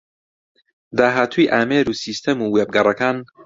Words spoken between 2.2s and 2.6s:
و